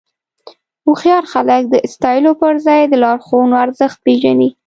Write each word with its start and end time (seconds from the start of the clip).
هوښیار 0.85 1.23
خلک 1.33 1.63
د 1.69 1.75
ستایلو 1.93 2.31
پر 2.41 2.53
ځای 2.65 2.81
د 2.87 2.93
لارښوونو 3.03 3.55
ارزښت 3.65 3.97
پېژني. 4.05 4.49